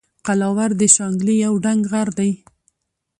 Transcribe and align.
قلاور 0.25 0.69
د 0.79 0.81
شانګلې 0.95 1.35
یو 1.45 1.53
دنګ 1.65 1.81
غر 1.91 2.07
دے 2.19 2.29